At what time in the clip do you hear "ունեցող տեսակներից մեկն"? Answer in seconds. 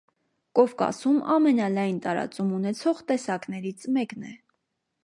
2.61-4.31